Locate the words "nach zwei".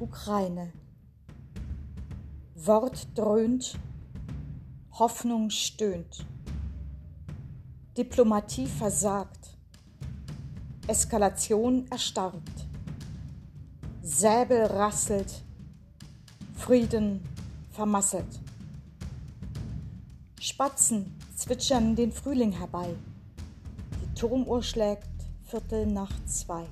25.86-26.66